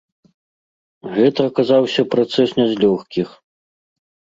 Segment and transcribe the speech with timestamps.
[1.19, 3.41] Гэта аказаўся працэс не з лёгкіх.